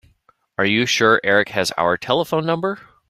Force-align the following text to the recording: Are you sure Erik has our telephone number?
Are 0.57 0.65
you 0.65 0.87
sure 0.87 1.21
Erik 1.23 1.49
has 1.49 1.69
our 1.77 1.95
telephone 1.95 2.43
number? 2.43 2.79